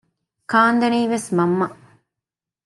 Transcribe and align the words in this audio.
ކާންދެނީވެސް 0.51 1.29
މަންމަ 1.37 1.67